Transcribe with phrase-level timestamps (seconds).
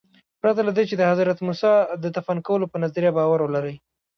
[0.41, 3.75] پرته له دې چې د حضرت موسی د دفن کولو په نظریه باور ولرئ.